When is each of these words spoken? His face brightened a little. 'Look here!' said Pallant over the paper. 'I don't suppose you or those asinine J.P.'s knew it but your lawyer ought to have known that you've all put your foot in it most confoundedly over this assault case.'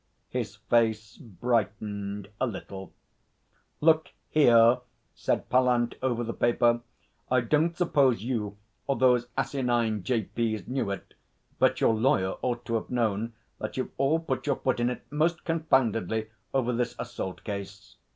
His 0.29 0.55
face 0.55 1.15
brightened 1.17 2.29
a 2.39 2.47
little. 2.47 2.91
'Look 3.81 4.09
here!' 4.31 4.79
said 5.13 5.47
Pallant 5.47 5.93
over 6.01 6.23
the 6.23 6.33
paper. 6.33 6.81
'I 7.29 7.41
don't 7.41 7.77
suppose 7.77 8.23
you 8.23 8.57
or 8.87 8.95
those 8.95 9.27
asinine 9.37 10.01
J.P.'s 10.01 10.67
knew 10.67 10.89
it 10.89 11.13
but 11.59 11.81
your 11.81 11.93
lawyer 11.93 12.35
ought 12.41 12.65
to 12.65 12.73
have 12.73 12.89
known 12.89 13.33
that 13.59 13.77
you've 13.77 13.91
all 13.99 14.17
put 14.17 14.47
your 14.47 14.55
foot 14.55 14.79
in 14.79 14.89
it 14.89 15.03
most 15.11 15.45
confoundedly 15.45 16.31
over 16.51 16.73
this 16.73 16.95
assault 16.97 17.43
case.' 17.43 17.97